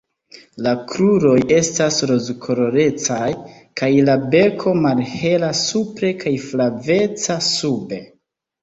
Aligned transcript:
La 0.67 0.71
kruroj 0.91 1.33
estas 1.57 1.99
rozkolorecaj 2.13 3.29
kaj 3.83 3.91
la 4.09 4.17
beko 4.33 4.77
malhela 4.87 5.55
supre 5.63 6.15
kaj 6.27 6.37
flaveca 6.49 7.41
sube. 7.55 8.05